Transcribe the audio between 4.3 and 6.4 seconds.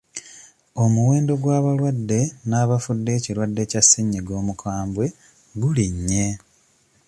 omukambwe gulinnye.